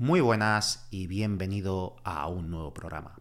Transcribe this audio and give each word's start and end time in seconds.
Muy 0.00 0.20
buenas 0.20 0.86
y 0.92 1.08
bienvenido 1.08 1.96
a 2.04 2.28
un 2.28 2.52
nuevo 2.52 2.72
programa. 2.72 3.18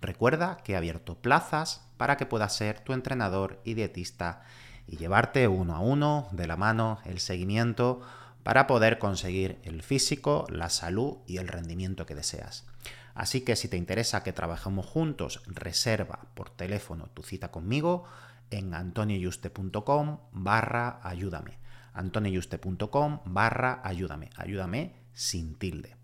Recuerda 0.00 0.56
que 0.56 0.72
he 0.72 0.76
abierto 0.76 1.14
plazas 1.14 1.86
para 1.98 2.16
que 2.16 2.26
puedas 2.26 2.52
ser 2.52 2.80
tu 2.80 2.94
entrenador 2.94 3.60
y 3.62 3.74
dietista 3.74 4.42
y 4.88 4.96
llevarte 4.96 5.46
uno 5.46 5.76
a 5.76 5.78
uno 5.78 6.26
de 6.32 6.48
la 6.48 6.56
mano 6.56 6.98
el 7.04 7.20
seguimiento 7.20 8.00
para 8.42 8.66
poder 8.66 8.98
conseguir 8.98 9.60
el 9.62 9.82
físico, 9.82 10.48
la 10.50 10.68
salud 10.68 11.18
y 11.28 11.36
el 11.36 11.46
rendimiento 11.46 12.06
que 12.06 12.16
deseas. 12.16 12.66
Así 13.14 13.42
que 13.42 13.54
si 13.54 13.68
te 13.68 13.76
interesa 13.76 14.24
que 14.24 14.32
trabajemos 14.32 14.84
juntos, 14.84 15.42
reserva 15.46 16.26
por 16.34 16.50
teléfono 16.50 17.06
tu 17.14 17.22
cita 17.22 17.52
conmigo 17.52 18.02
en 18.50 18.74
antonioyuste.com 18.74 20.18
barra 20.32 20.98
ayúdame. 21.04 21.60
antonioyuste.com 21.92 23.20
barra 23.26 23.80
ayúdame. 23.84 24.30
Ayúdame 24.34 24.96
sin 25.12 25.54
tilde. 25.54 25.94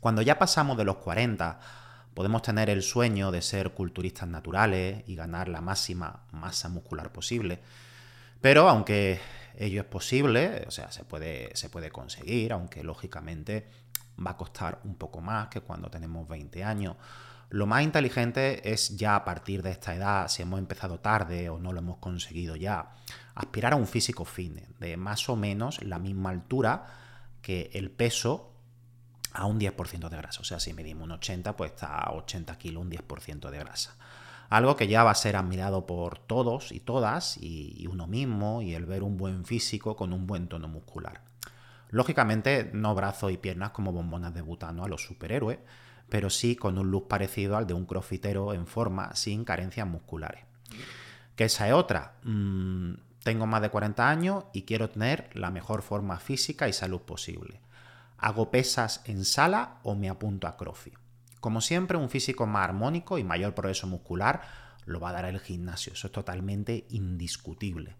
Cuando 0.00 0.22
ya 0.22 0.38
pasamos 0.38 0.76
de 0.76 0.84
los 0.84 0.96
40, 0.96 1.58
podemos 2.14 2.42
tener 2.42 2.70
el 2.70 2.82
sueño 2.82 3.30
de 3.30 3.42
ser 3.42 3.70
culturistas 3.70 4.28
naturales 4.28 5.02
y 5.06 5.14
ganar 5.14 5.48
la 5.48 5.60
máxima 5.60 6.24
masa 6.32 6.68
muscular 6.68 7.12
posible. 7.12 7.60
Pero 8.40 8.68
aunque 8.68 9.20
ello 9.56 9.80
es 9.80 9.86
posible, 9.86 10.64
o 10.66 10.70
sea, 10.70 10.90
se 10.92 11.04
puede, 11.04 11.54
se 11.56 11.68
puede 11.68 11.90
conseguir, 11.90 12.52
aunque 12.52 12.84
lógicamente 12.84 13.66
va 14.24 14.32
a 14.32 14.36
costar 14.36 14.80
un 14.84 14.96
poco 14.96 15.20
más 15.20 15.48
que 15.48 15.60
cuando 15.60 15.90
tenemos 15.90 16.28
20 16.28 16.64
años. 16.64 16.96
Lo 17.50 17.66
más 17.66 17.82
inteligente 17.82 18.70
es 18.70 18.96
ya 18.96 19.16
a 19.16 19.24
partir 19.24 19.62
de 19.62 19.70
esta 19.70 19.94
edad, 19.94 20.28
si 20.28 20.42
hemos 20.42 20.58
empezado 20.58 21.00
tarde 21.00 21.48
o 21.48 21.58
no 21.58 21.72
lo 21.72 21.78
hemos 21.78 21.98
conseguido 21.98 22.56
ya, 22.56 22.90
aspirar 23.34 23.72
a 23.72 23.76
un 23.76 23.86
físico 23.86 24.24
fitness 24.24 24.78
de 24.78 24.96
más 24.96 25.28
o 25.28 25.36
menos 25.36 25.82
la 25.82 25.98
misma 25.98 26.30
altura 26.30 26.84
que 27.40 27.70
el 27.72 27.90
peso 27.90 28.52
a 29.32 29.46
un 29.46 29.58
10% 29.58 30.08
de 30.08 30.16
grasa. 30.16 30.40
O 30.40 30.44
sea, 30.44 30.60
si 30.60 30.72
medimos 30.72 31.04
un 31.04 31.12
80, 31.12 31.56
pues 31.56 31.72
está 31.72 31.98
a 31.98 32.12
80 32.12 32.56
kilos, 32.58 32.82
un 32.82 32.90
10% 32.90 33.50
de 33.50 33.58
grasa. 33.58 33.96
Algo 34.48 34.76
que 34.76 34.88
ya 34.88 35.04
va 35.04 35.10
a 35.10 35.14
ser 35.14 35.36
admirado 35.36 35.86
por 35.86 36.18
todos 36.18 36.72
y 36.72 36.80
todas, 36.80 37.36
y, 37.38 37.86
uno 37.86 38.06
mismo, 38.06 38.62
y 38.62 38.74
el 38.74 38.86
ver 38.86 39.02
un 39.02 39.18
buen 39.18 39.44
físico 39.44 39.94
con 39.94 40.12
un 40.12 40.26
buen 40.26 40.48
tono 40.48 40.68
muscular. 40.68 41.20
Lógicamente, 41.90 42.70
no 42.72 42.94
brazos 42.94 43.32
y 43.32 43.36
piernas 43.36 43.70
como 43.70 43.92
bombonas 43.92 44.32
de 44.34 44.40
butano 44.40 44.84
a 44.84 44.88
los 44.88 45.04
superhéroes, 45.04 45.58
pero 46.08 46.30
sí 46.30 46.56
con 46.56 46.78
un 46.78 46.90
look 46.90 47.08
parecido 47.08 47.56
al 47.56 47.66
de 47.66 47.74
un 47.74 47.84
crofitero 47.84 48.54
en 48.54 48.66
forma, 48.66 49.14
sin 49.14 49.44
carencias 49.44 49.86
musculares. 49.86 50.44
Que 51.36 51.44
esa 51.44 51.68
es 51.68 51.74
otra. 51.74 52.14
Mm, 52.22 52.94
tengo 53.22 53.46
más 53.46 53.60
de 53.60 53.68
40 53.68 54.08
años 54.08 54.44
y 54.54 54.62
quiero 54.62 54.88
tener 54.88 55.28
la 55.34 55.50
mejor 55.50 55.82
forma 55.82 56.18
física 56.18 56.68
y 56.68 56.72
salud 56.72 57.02
posible. 57.02 57.60
¿Hago 58.18 58.50
pesas 58.50 59.02
en 59.04 59.24
sala 59.24 59.78
o 59.84 59.94
me 59.94 60.08
apunto 60.08 60.46
a 60.46 60.56
CrossFit? 60.56 60.94
Como 61.40 61.60
siempre, 61.60 61.96
un 61.96 62.10
físico 62.10 62.46
más 62.46 62.64
armónico 62.64 63.16
y 63.18 63.24
mayor 63.24 63.54
progreso 63.54 63.86
muscular 63.86 64.42
lo 64.86 64.98
va 64.98 65.10
a 65.10 65.12
dar 65.12 65.24
el 65.24 65.38
gimnasio. 65.38 65.92
Eso 65.92 66.08
es 66.08 66.12
totalmente 66.12 66.86
indiscutible. 66.90 67.96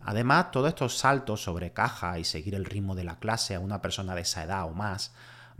Además, 0.00 0.50
todos 0.50 0.68
estos 0.68 0.96
saltos 0.96 1.42
sobre 1.42 1.72
caja 1.72 2.18
y 2.18 2.24
seguir 2.24 2.54
el 2.54 2.64
ritmo 2.64 2.94
de 2.94 3.04
la 3.04 3.18
clase 3.18 3.54
a 3.54 3.60
una 3.60 3.82
persona 3.82 4.14
de 4.14 4.22
esa 4.22 4.44
edad 4.44 4.66
o 4.66 4.72
más 4.72 5.12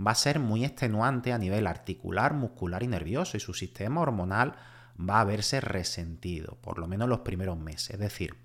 va 0.04 0.12
a 0.12 0.14
ser 0.14 0.38
muy 0.38 0.64
extenuante 0.64 1.32
a 1.32 1.38
nivel 1.38 1.66
articular, 1.66 2.32
muscular 2.32 2.82
y 2.82 2.86
nervioso 2.86 3.36
y 3.36 3.40
su 3.40 3.52
sistema 3.52 4.00
hormonal 4.00 4.54
va 4.98 5.20
a 5.20 5.24
verse 5.24 5.60
resentido, 5.60 6.56
por 6.62 6.78
lo 6.78 6.86
menos 6.86 7.08
los 7.08 7.20
primeros 7.20 7.58
meses. 7.58 7.90
Es 7.90 8.00
decir, 8.00 8.36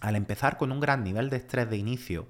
al 0.00 0.16
empezar 0.16 0.56
con 0.56 0.72
un 0.72 0.80
gran 0.80 1.04
nivel 1.04 1.30
de 1.30 1.38
estrés 1.38 1.70
de 1.70 1.76
inicio, 1.76 2.28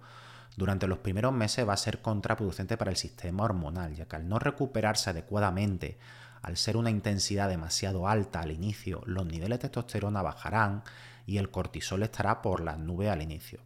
durante 0.59 0.89
los 0.89 0.99
primeros 0.99 1.33
meses 1.33 1.67
va 1.67 1.75
a 1.75 1.77
ser 1.77 2.03
contraproducente 2.03 2.77
para 2.77 2.91
el 2.91 2.97
sistema 2.97 3.45
hormonal, 3.45 3.95
ya 3.95 4.07
que 4.07 4.17
al 4.17 4.29
no 4.29 4.41
recuperarse 4.41 5.11
adecuadamente, 5.11 5.99
al 6.43 6.57
ser 6.57 6.77
una 6.77 6.91
intensidad 6.91 7.49
demasiado 7.49 8.09
alta 8.09 8.41
al 8.41 8.51
inicio, 8.51 9.01
los 9.07 9.25
niveles 9.25 9.61
de 9.61 9.69
testosterona 9.69 10.21
bajarán 10.21 10.83
y 11.27 11.39
el 11.39 11.51
cortisol 11.51 12.03
estará 12.03 12.43
por 12.43 12.61
las 12.61 12.77
nubes 12.77 13.09
al 13.09 13.23
inicio. 13.23 13.61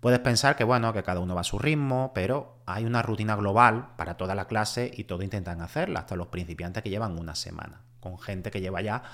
Puedes 0.00 0.18
pensar 0.18 0.56
que 0.56 0.64
bueno, 0.64 0.92
que 0.92 1.04
cada 1.04 1.20
uno 1.20 1.36
va 1.36 1.42
a 1.42 1.44
su 1.44 1.60
ritmo, 1.60 2.10
pero 2.12 2.56
hay 2.66 2.84
una 2.84 3.02
rutina 3.02 3.36
global 3.36 3.90
para 3.96 4.16
toda 4.16 4.34
la 4.34 4.48
clase 4.48 4.90
y 4.92 5.04
todos 5.04 5.22
intentan 5.22 5.60
hacerla, 5.60 6.00
hasta 6.00 6.16
los 6.16 6.26
principiantes 6.26 6.82
que 6.82 6.90
llevan 6.90 7.16
una 7.16 7.36
semana, 7.36 7.82
con 8.00 8.18
gente 8.18 8.50
que 8.50 8.60
lleva 8.60 8.82
ya 8.82 9.04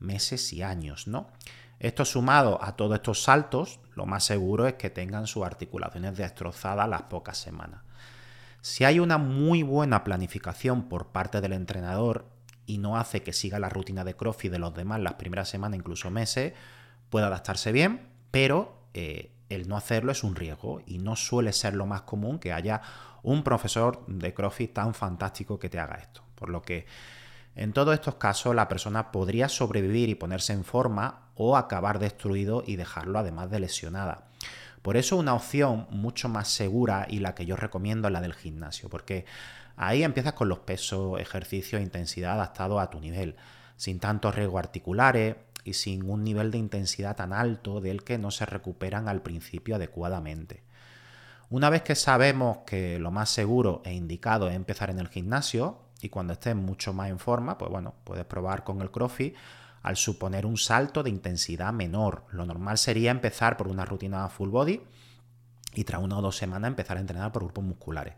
meses 0.00 0.50
y 0.54 0.62
años, 0.62 1.08
¿no? 1.08 1.28
Esto 1.80 2.04
sumado 2.04 2.62
a 2.62 2.76
todos 2.76 2.96
estos 2.96 3.22
saltos, 3.22 3.80
lo 3.94 4.04
más 4.04 4.24
seguro 4.24 4.66
es 4.66 4.74
que 4.74 4.90
tengan 4.90 5.26
sus 5.26 5.44
articulaciones 5.44 6.16
destrozadas 6.16 6.88
las 6.88 7.02
pocas 7.02 7.38
semanas. 7.38 7.82
Si 8.60 8.84
hay 8.84 8.98
una 8.98 9.18
muy 9.18 9.62
buena 9.62 10.02
planificación 10.02 10.88
por 10.88 11.08
parte 11.08 11.40
del 11.40 11.52
entrenador 11.52 12.26
y 12.66 12.78
no 12.78 12.96
hace 12.96 13.22
que 13.22 13.32
siga 13.32 13.60
la 13.60 13.68
rutina 13.68 14.04
de 14.04 14.14
CrossFit 14.14 14.50
de 14.50 14.58
los 14.58 14.74
demás 14.74 15.00
las 15.00 15.14
primeras 15.14 15.48
semanas, 15.48 15.78
incluso 15.78 16.10
meses, 16.10 16.52
puede 17.10 17.26
adaptarse 17.26 17.70
bien, 17.70 18.08
pero 18.30 18.82
eh, 18.94 19.32
el 19.48 19.68
no 19.68 19.76
hacerlo 19.76 20.12
es 20.12 20.24
un 20.24 20.34
riesgo 20.34 20.82
y 20.84 20.98
no 20.98 21.14
suele 21.14 21.52
ser 21.52 21.74
lo 21.74 21.86
más 21.86 22.02
común 22.02 22.38
que 22.38 22.52
haya 22.52 22.82
un 23.22 23.42
profesor 23.42 24.04
de 24.06 24.34
CrossFit 24.34 24.72
tan 24.72 24.94
fantástico 24.94 25.58
que 25.58 25.68
te 25.68 25.78
haga 25.78 25.96
esto. 25.96 26.22
Por 26.34 26.50
lo 26.50 26.62
que 26.62 26.86
en 27.58 27.72
todos 27.72 27.92
estos 27.92 28.14
casos 28.14 28.54
la 28.54 28.68
persona 28.68 29.10
podría 29.10 29.48
sobrevivir 29.48 30.08
y 30.08 30.14
ponerse 30.14 30.52
en 30.52 30.64
forma 30.64 31.28
o 31.34 31.56
acabar 31.56 31.98
destruido 31.98 32.62
y 32.64 32.76
dejarlo 32.76 33.18
además 33.18 33.50
de 33.50 33.58
lesionada. 33.58 34.28
Por 34.82 34.96
eso 34.96 35.16
una 35.16 35.34
opción 35.34 35.88
mucho 35.90 36.28
más 36.28 36.48
segura 36.48 37.06
y 37.10 37.18
la 37.18 37.34
que 37.34 37.46
yo 37.46 37.56
recomiendo 37.56 38.06
es 38.06 38.12
la 38.12 38.20
del 38.20 38.34
gimnasio, 38.34 38.88
porque 38.88 39.26
ahí 39.76 40.04
empiezas 40.04 40.34
con 40.34 40.48
los 40.48 40.60
pesos, 40.60 41.20
ejercicios 41.20 41.80
e 41.80 41.84
intensidad 41.84 42.34
adaptados 42.34 42.80
a 42.80 42.90
tu 42.90 43.00
nivel, 43.00 43.34
sin 43.76 43.98
tantos 43.98 44.36
riesgos 44.36 44.60
articulares 44.60 45.34
y 45.64 45.72
sin 45.74 46.08
un 46.08 46.22
nivel 46.22 46.52
de 46.52 46.58
intensidad 46.58 47.16
tan 47.16 47.32
alto 47.32 47.80
del 47.80 48.04
que 48.04 48.18
no 48.18 48.30
se 48.30 48.46
recuperan 48.46 49.08
al 49.08 49.20
principio 49.20 49.74
adecuadamente. 49.74 50.62
Una 51.50 51.70
vez 51.70 51.82
que 51.82 51.96
sabemos 51.96 52.58
que 52.66 53.00
lo 53.00 53.10
más 53.10 53.30
seguro 53.30 53.82
e 53.84 53.94
indicado 53.94 54.48
es 54.48 54.54
empezar 54.54 54.90
en 54.90 55.00
el 55.00 55.08
gimnasio, 55.08 55.87
y 56.00 56.08
cuando 56.08 56.32
estés 56.32 56.54
mucho 56.54 56.92
más 56.92 57.10
en 57.10 57.18
forma, 57.18 57.58
pues 57.58 57.70
bueno, 57.70 57.94
puedes 58.04 58.24
probar 58.24 58.64
con 58.64 58.80
el 58.80 58.90
CrossFit 58.90 59.34
al 59.82 59.96
suponer 59.96 60.46
un 60.46 60.56
salto 60.56 61.02
de 61.02 61.10
intensidad 61.10 61.72
menor. 61.72 62.24
Lo 62.30 62.44
normal 62.44 62.78
sería 62.78 63.10
empezar 63.10 63.56
por 63.56 63.68
una 63.68 63.84
rutina 63.84 64.28
full 64.28 64.50
body 64.50 64.82
y 65.74 65.84
tras 65.84 66.02
una 66.02 66.18
o 66.18 66.22
dos 66.22 66.36
semanas 66.36 66.68
empezar 66.68 66.96
a 66.96 67.00
entrenar 67.00 67.32
por 67.32 67.44
grupos 67.44 67.64
musculares. 67.64 68.14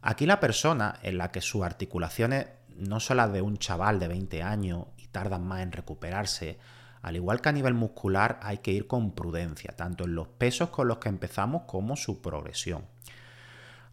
Aquí 0.00 0.26
la 0.26 0.40
persona 0.40 0.98
en 1.02 1.18
la 1.18 1.30
que 1.30 1.40
sus 1.40 1.62
articulaciones 1.62 2.46
no 2.76 3.00
son 3.00 3.18
las 3.18 3.32
de 3.32 3.42
un 3.42 3.58
chaval 3.58 4.00
de 4.00 4.08
20 4.08 4.42
años 4.42 4.86
y 4.96 5.06
tardan 5.08 5.46
más 5.46 5.62
en 5.62 5.72
recuperarse, 5.72 6.58
al 7.02 7.16
igual 7.16 7.40
que 7.40 7.48
a 7.48 7.52
nivel 7.52 7.74
muscular 7.74 8.40
hay 8.42 8.58
que 8.58 8.72
ir 8.72 8.86
con 8.86 9.12
prudencia, 9.12 9.74
tanto 9.76 10.04
en 10.04 10.14
los 10.14 10.28
pesos 10.28 10.70
con 10.70 10.88
los 10.88 10.98
que 10.98 11.08
empezamos 11.08 11.62
como 11.66 11.96
su 11.96 12.20
progresión. 12.20 12.84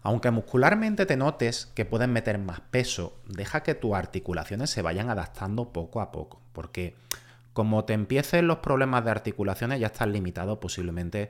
Aunque 0.01 0.31
muscularmente 0.31 1.05
te 1.05 1.17
notes 1.17 1.71
que 1.75 1.85
puedes 1.85 2.07
meter 2.07 2.37
más 2.37 2.61
peso, 2.61 3.17
deja 3.27 3.63
que 3.63 3.75
tus 3.75 3.95
articulaciones 3.95 4.69
se 4.69 4.81
vayan 4.81 5.09
adaptando 5.09 5.73
poco 5.73 5.99
a 6.01 6.11
poco, 6.11 6.41
porque 6.53 6.95
como 7.53 7.83
te 7.83 7.93
empiecen 7.93 8.47
los 8.47 8.59
problemas 8.59 9.03
de 9.03 9.11
articulaciones 9.11 9.79
ya 9.79 9.87
estás 9.87 10.07
limitado 10.07 10.59
posiblemente 10.59 11.29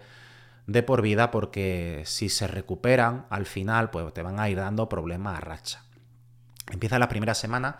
de 0.68 0.84
por 0.84 1.02
vida 1.02 1.32
porque 1.32 2.04
si 2.06 2.30
se 2.30 2.48
recuperan 2.48 3.26
al 3.32 3.48
final 3.48 3.90
pues 3.90 4.14
te 4.14 4.22
van 4.22 4.40
a 4.40 4.50
ir 4.50 4.58
dando 4.58 4.88
problemas 4.88 5.38
a 5.38 5.42
racha. 5.42 5.84
Empieza 6.72 7.00
la 7.00 7.10
primera 7.10 7.34
semana 7.34 7.80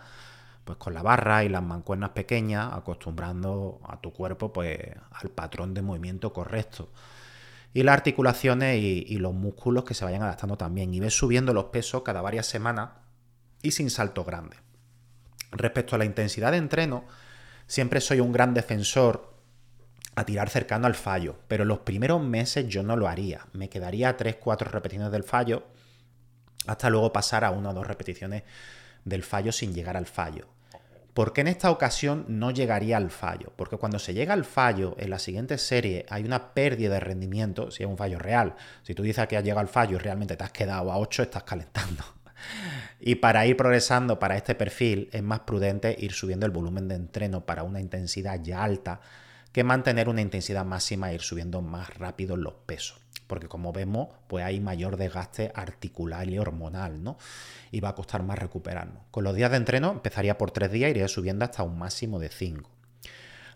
pues 0.64 0.76
con 0.78 0.94
la 0.94 1.02
barra 1.02 1.44
y 1.44 1.48
las 1.48 1.62
mancuernas 1.62 2.10
pequeñas, 2.10 2.72
acostumbrando 2.72 3.80
a 3.84 4.00
tu 4.00 4.12
cuerpo 4.12 4.52
pues 4.52 4.78
al 5.12 5.30
patrón 5.30 5.72
de 5.74 5.82
movimiento 5.82 6.32
correcto. 6.32 6.88
Y 7.72 7.82
las 7.84 7.92
articulaciones 7.94 8.78
y, 8.80 9.16
los 9.18 9.32
músculos 9.32 9.84
que 9.84 9.94
se 9.94 10.04
vayan 10.04 10.22
adaptando 10.22 10.56
también. 10.56 10.92
Y 10.92 11.00
ves 11.00 11.14
subiendo 11.14 11.54
los 11.54 11.66
pesos 11.66 12.02
cada 12.02 12.20
varias 12.20 12.46
semanas 12.46 12.90
y 13.62 13.70
sin 13.70 13.90
saltos 13.90 14.26
grandes. 14.26 14.58
Respecto 15.52 15.94
a 15.94 15.98
la 15.98 16.04
intensidad 16.04 16.52
de 16.52 16.58
entreno, 16.58 17.04
siempre 17.66 18.00
soy 18.00 18.20
un 18.20 18.32
gran 18.32 18.54
defensor 18.54 19.34
a 20.16 20.24
tirar 20.24 20.50
cercano 20.50 20.86
al 20.86 20.94
fallo, 20.94 21.38
pero 21.46 21.64
los 21.64 21.80
primeros 21.80 22.22
meses 22.22 22.66
yo 22.68 22.82
no 22.82 22.96
lo 22.96 23.06
haría. 23.06 23.46
Me 23.52 23.68
quedaría 23.68 24.16
3-4 24.16 24.70
repeticiones 24.70 25.12
del 25.12 25.22
fallo 25.22 25.64
hasta 26.66 26.90
luego 26.90 27.12
pasar 27.12 27.44
a 27.44 27.50
una 27.50 27.70
o 27.70 27.74
dos 27.74 27.86
repeticiones 27.86 28.42
del 29.04 29.22
fallo 29.22 29.52
sin 29.52 29.72
llegar 29.72 29.96
al 29.96 30.06
fallo. 30.06 30.48
¿Por 31.14 31.32
qué 31.32 31.40
en 31.40 31.48
esta 31.48 31.70
ocasión 31.70 32.24
no 32.28 32.50
llegaría 32.50 32.96
al 32.96 33.10
fallo? 33.10 33.52
Porque 33.56 33.76
cuando 33.76 33.98
se 33.98 34.14
llega 34.14 34.32
al 34.32 34.44
fallo, 34.44 34.94
en 34.98 35.10
la 35.10 35.18
siguiente 35.18 35.58
serie 35.58 36.06
hay 36.08 36.24
una 36.24 36.54
pérdida 36.54 36.94
de 36.94 37.00
rendimiento, 37.00 37.70
si 37.70 37.82
es 37.82 37.88
un 37.88 37.96
fallo 37.96 38.18
real. 38.18 38.54
Si 38.82 38.94
tú 38.94 39.02
dices 39.02 39.26
que 39.26 39.36
has 39.36 39.42
llegado 39.42 39.60
al 39.60 39.68
fallo 39.68 39.96
y 39.96 39.98
realmente 39.98 40.36
te 40.36 40.44
has 40.44 40.52
quedado 40.52 40.92
a 40.92 40.98
8, 40.98 41.22
estás 41.24 41.42
calentando. 41.42 42.04
Y 43.02 43.16
para 43.16 43.46
ir 43.46 43.56
progresando 43.56 44.18
para 44.18 44.36
este 44.36 44.54
perfil 44.54 45.10
es 45.12 45.22
más 45.22 45.40
prudente 45.40 45.94
ir 45.98 46.12
subiendo 46.12 46.46
el 46.46 46.52
volumen 46.52 46.88
de 46.88 46.94
entreno 46.94 47.44
para 47.44 47.64
una 47.64 47.80
intensidad 47.80 48.40
ya 48.42 48.62
alta 48.62 49.00
que 49.52 49.64
mantener 49.64 50.08
una 50.08 50.20
intensidad 50.20 50.64
máxima 50.64 51.10
e 51.10 51.14
ir 51.14 51.22
subiendo 51.22 51.62
más 51.62 51.96
rápido 51.96 52.36
los 52.36 52.54
pesos. 52.66 53.00
Porque 53.26 53.48
como 53.48 53.72
vemos, 53.72 54.08
pues 54.26 54.44
hay 54.44 54.60
mayor 54.60 54.96
desgaste 54.96 55.52
articular 55.54 56.28
y 56.28 56.38
hormonal, 56.38 57.02
¿no? 57.02 57.16
Y 57.70 57.80
va 57.80 57.90
a 57.90 57.94
costar 57.94 58.22
más 58.22 58.38
recuperarnos. 58.38 59.04
Con 59.10 59.24
los 59.24 59.34
días 59.34 59.50
de 59.50 59.56
entreno 59.56 59.92
empezaría 59.92 60.36
por 60.36 60.50
tres 60.50 60.72
días, 60.72 60.90
iría 60.90 61.06
subiendo 61.08 61.44
hasta 61.44 61.62
un 61.62 61.78
máximo 61.78 62.18
de 62.18 62.28
cinco. 62.28 62.70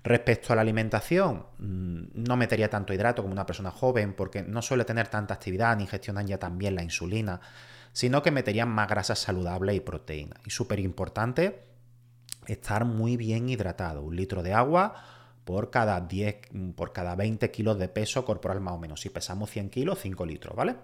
Respecto 0.04 0.52
a 0.52 0.56
la 0.56 0.62
alimentación, 0.62 1.46
mm, 1.58 2.02
no 2.14 2.36
metería 2.36 2.68
tanto 2.68 2.92
hidrato 2.92 3.22
como 3.22 3.32
una 3.32 3.46
persona 3.46 3.70
joven 3.70 4.12
porque 4.12 4.42
no 4.42 4.60
suele 4.62 4.84
tener 4.84 5.08
tanta 5.08 5.34
actividad 5.34 5.76
ni 5.76 5.86
gestionan 5.86 6.26
ya 6.26 6.38
también 6.38 6.74
la 6.74 6.82
insulina, 6.82 7.40
sino 7.92 8.22
que 8.22 8.30
meterían 8.30 8.68
más 8.68 8.88
grasa 8.88 9.14
saludable 9.14 9.74
y 9.74 9.80
proteína. 9.80 10.36
Y 10.44 10.50
súper 10.50 10.78
importante, 10.78 11.64
estar 12.46 12.84
muy 12.84 13.16
bien 13.16 13.48
hidratado. 13.48 14.02
Un 14.02 14.14
litro 14.14 14.42
de 14.42 14.52
agua 14.52 14.94
por 15.44 15.70
cada 15.70 16.00
10, 16.00 16.36
por 16.74 16.92
cada 16.92 17.14
20 17.14 17.50
kilos 17.50 17.78
de 17.78 17.88
peso 17.88 18.24
corporal 18.24 18.60
más 18.60 18.74
o 18.74 18.78
menos. 18.78 19.00
Si 19.00 19.10
pesamos 19.10 19.50
100 19.50 19.70
kilos, 19.70 19.98
5 20.00 20.26
litros, 20.26 20.56
¿vale? 20.56 20.76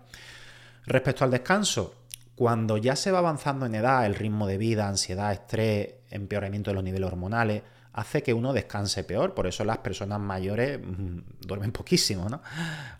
Respecto 0.86 1.24
al 1.24 1.30
descanso, 1.30 1.94
cuando 2.34 2.76
ya 2.76 2.96
se 2.96 3.10
va 3.10 3.18
avanzando 3.18 3.66
en 3.66 3.74
edad, 3.74 4.06
el 4.06 4.14
ritmo 4.14 4.46
de 4.46 4.58
vida, 4.58 4.88
ansiedad, 4.88 5.32
estrés, 5.32 5.94
empeoramiento 6.10 6.70
de 6.70 6.74
los 6.74 6.84
niveles 6.84 7.06
hormonales, 7.06 7.62
hace 7.92 8.22
que 8.22 8.34
uno 8.34 8.52
descanse 8.52 9.04
peor. 9.04 9.34
Por 9.34 9.46
eso 9.46 9.64
las 9.64 9.78
personas 9.78 10.20
mayores 10.20 10.80
mm, 10.82 11.18
duermen 11.40 11.72
poquísimo, 11.72 12.28
¿no? 12.28 12.42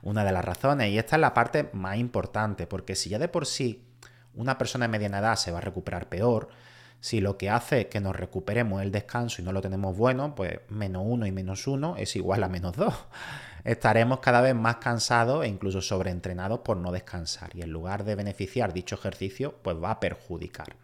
Una 0.03 0.25
de 0.25 0.33
las 0.33 0.45
razones. 0.45 0.91
Y 0.91 0.99
esta 0.99 1.17
es 1.17 1.21
la 1.21 1.35
parte 1.35 1.71
más 1.73 1.97
importante, 1.97 2.67
porque 2.67 2.95
si 2.95 3.11
ya 3.11 3.19
de 3.19 3.29
por 3.29 3.47
sí 3.47 3.87
una 4.35 4.59
persona 4.59 4.85
de 4.85 4.93
mediana 4.93 5.19
edad 5.19 5.37
se 5.37 5.51
va 5.51 5.59
a 5.59 5.63
recuperar 5.63 6.09
peor, 6.09 6.49
si 7.01 7.21
lo 7.21 7.39
que 7.39 7.51
hace 7.51 7.89
que 7.89 8.01
nos 8.01 8.15
recuperemos 8.15 8.83
el 8.83 8.93
descanso 8.93 9.41
y 9.41 9.45
no 9.45 9.53
lo 9.53 9.63
tenemos 9.63 9.97
bueno, 9.97 10.35
pues 10.35 10.61
menos 10.69 11.03
uno 11.07 11.27
y 11.27 11.33
menos 11.33 11.67
uno 11.67 11.97
es 11.97 12.15
igual 12.17 12.45
a 12.45 12.49
menos 12.49 12.77
dos. 12.77 12.95
Estaremos 13.65 14.21
cada 14.21 14.41
vez 14.41 14.55
más 14.55 14.77
cansados 14.77 15.45
e 15.45 15.49
incluso 15.49 15.83
sobreentrenados 15.83 16.61
por 16.61 16.77
no 16.77 16.93
descansar 16.93 17.51
y 17.55 17.63
en 17.63 17.71
lugar 17.71 18.05
de 18.05 18.15
beneficiar 18.15 18.73
dicho 18.73 18.95
ejercicio, 18.95 19.55
pues 19.63 19.77
va 19.83 19.93
a 19.93 20.01
perjudicar. 20.01 20.77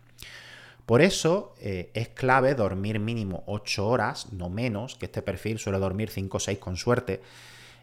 Por 0.87 1.03
eso 1.03 1.55
eh, 1.59 1.91
es 1.95 2.09
clave 2.09 2.55
dormir 2.55 3.01
mínimo 3.01 3.43
8 3.47 3.87
horas, 3.87 4.33
no 4.33 4.51
menos, 4.51 4.95
que 4.95 5.07
este 5.07 5.21
perfil 5.21 5.59
suele 5.59 5.79
dormir 5.79 6.11
5 6.11 6.37
o 6.37 6.41
6 6.41 6.59
con 6.59 6.77
suerte. 6.77 7.21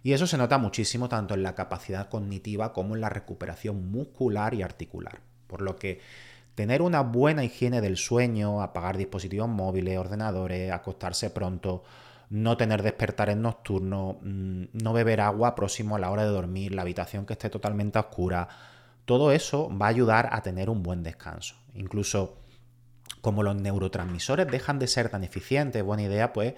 Y 0.04 0.14
eso 0.14 0.26
se 0.26 0.38
nota 0.38 0.58
muchísimo 0.58 1.10
tanto 1.10 1.34
en 1.34 1.44
la 1.44 1.54
capacidad 1.54 2.10
cognitiva 2.10 2.72
como 2.72 2.96
en 2.96 3.02
la 3.02 3.10
recuperación 3.10 3.92
muscular 3.92 4.54
y 4.54 4.62
articular. 4.62 5.20
Por 5.48 5.62
lo 5.62 5.76
que 5.76 6.00
Tener 6.56 6.82
una 6.82 7.02
buena 7.02 7.44
higiene 7.44 7.82
del 7.82 7.98
sueño, 7.98 8.62
apagar 8.62 8.98
dispositivos 8.98 9.50
móviles, 9.50 9.98
ordenadores, 9.98 10.72
acostarse 10.72 11.30
pronto, 11.30 11.84
no 12.30 12.58
tener 12.58 12.84
despertares 12.84 13.38
nocturnos, 13.38 14.18
mm, 14.22 14.64
no 14.74 14.94
beber 14.94 15.22
agua 15.22 15.56
próximo 15.56 15.96
a 15.96 16.00
la 16.00 16.12
hora 16.12 16.24
de 16.24 16.30
dormir, 16.30 16.74
la 16.74 16.84
habitación 16.84 17.26
que 17.26 17.34
esté 17.34 17.50
totalmente 17.50 18.00
oscura, 18.00 18.48
todo 19.06 19.32
eso 19.32 19.70
va 19.78 19.88
a 19.88 19.90
ayudar 19.90 20.30
a 20.32 20.42
tener 20.42 20.70
un 20.70 20.84
buen 20.84 21.04
descanso. 21.04 21.56
Incluso 21.74 22.38
como 23.22 23.44
los 23.44 23.56
neurotransmisores 23.56 24.48
dejan 24.48 24.80
de 24.80 24.88
ser 24.88 25.10
tan 25.10 25.24
eficientes, 25.24 25.84
buena 25.84 26.04
idea 26.04 26.34
pues 26.34 26.56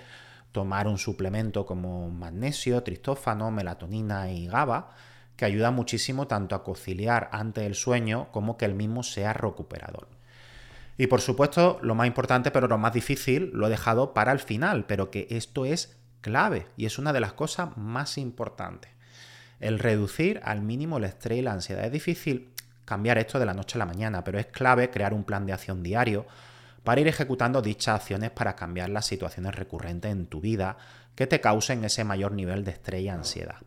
tomar 0.51 0.87
un 0.87 0.97
suplemento 0.97 1.65
como 1.65 2.09
magnesio, 2.09 2.81
tristófano, 2.81 3.51
melatonina 3.51 4.31
y 4.31 4.47
GABA, 4.47 4.89
que 5.37 5.45
ayuda 5.45 5.71
muchísimo 5.71 6.27
tanto 6.27 6.55
a 6.55 6.63
conciliar 6.63 7.29
antes 7.31 7.63
del 7.63 7.75
sueño 7.75 8.29
como 8.31 8.57
que 8.57 8.65
el 8.65 8.75
mismo 8.75 9.03
sea 9.03 9.33
recuperador. 9.33 10.07
Y 10.97 11.07
por 11.07 11.21
supuesto, 11.21 11.79
lo 11.81 11.95
más 11.95 12.07
importante, 12.07 12.51
pero 12.51 12.67
lo 12.67 12.77
más 12.77 12.93
difícil, 12.93 13.51
lo 13.53 13.67
he 13.67 13.69
dejado 13.69 14.13
para 14.13 14.31
el 14.31 14.39
final, 14.39 14.85
pero 14.85 15.11
que 15.11 15.27
esto 15.29 15.65
es 15.65 15.97
clave 16.21 16.67
y 16.77 16.85
es 16.85 16.97
una 16.97 17.11
de 17.13 17.19
las 17.19 17.33
cosas 17.33 17.75
más 17.77 18.17
importantes. 18.17 18.91
El 19.59 19.79
reducir 19.79 20.39
al 20.43 20.61
mínimo 20.61 20.97
el 20.97 21.03
estrés 21.03 21.39
y 21.39 21.41
la 21.41 21.53
ansiedad. 21.53 21.85
Es 21.85 21.91
difícil 21.91 22.49
cambiar 22.85 23.17
esto 23.17 23.39
de 23.39 23.45
la 23.45 23.53
noche 23.53 23.77
a 23.77 23.79
la 23.79 23.85
mañana, 23.85 24.23
pero 24.23 24.39
es 24.39 24.45
clave 24.47 24.89
crear 24.89 25.13
un 25.13 25.23
plan 25.23 25.45
de 25.45 25.53
acción 25.53 25.83
diario 25.83 26.25
para 26.83 27.01
ir 27.01 27.07
ejecutando 27.07 27.61
dichas 27.61 27.95
acciones 27.95 28.31
para 28.31 28.55
cambiar 28.55 28.89
las 28.89 29.05
situaciones 29.05 29.55
recurrentes 29.55 30.11
en 30.11 30.27
tu 30.27 30.39
vida 30.39 30.77
que 31.15 31.27
te 31.27 31.41
causen 31.41 31.83
ese 31.83 32.03
mayor 32.03 32.31
nivel 32.31 32.63
de 32.63 32.71
estrés 32.71 33.01
y 33.01 33.09
ansiedad. 33.09 33.57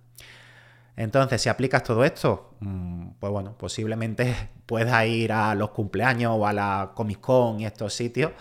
Entonces, 0.98 1.40
si 1.40 1.48
aplicas 1.48 1.84
todo 1.84 2.04
esto, 2.04 2.54
mm, 2.58 3.10
pues 3.20 3.32
bueno, 3.32 3.54
posiblemente 3.56 4.50
puedas 4.66 5.06
ir 5.06 5.32
a 5.32 5.54
los 5.54 5.70
cumpleaños 5.70 6.32
o 6.36 6.44
a 6.44 6.52
la 6.52 6.90
Comic 6.94 7.20
Con 7.20 7.60
y 7.60 7.66
estos 7.66 7.94
sitios 7.94 8.32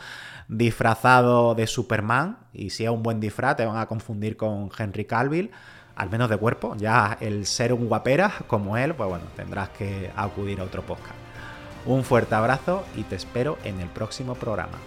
disfrazado 0.47 1.53
de 1.53 1.67
Superman. 1.67 2.39
Y 2.53 2.71
si 2.71 2.83
es 2.83 2.89
un 2.89 3.03
buen 3.03 3.19
disfraz, 3.19 3.57
te 3.57 3.65
van 3.65 3.77
a 3.77 3.85
confundir 3.85 4.37
con 4.37 4.71
Henry 4.75 5.05
Calville, 5.05 5.51
al 5.95 6.09
menos 6.09 6.31
de 6.31 6.37
cuerpo. 6.37 6.75
Ya 6.77 7.15
el 7.21 7.45
ser 7.45 7.73
un 7.73 7.87
guapera 7.87 8.33
como 8.47 8.75
él, 8.75 8.95
pues 8.95 9.07
bueno, 9.07 9.25
tendrás 9.35 9.69
que 9.69 10.11
acudir 10.15 10.59
a 10.59 10.63
otro 10.63 10.81
podcast. 10.81 11.15
Un 11.85 12.03
fuerte 12.03 12.33
abrazo 12.33 12.83
y 12.95 13.03
te 13.03 13.15
espero 13.15 13.59
en 13.65 13.79
el 13.81 13.89
próximo 13.89 14.33
programa. 14.33 14.79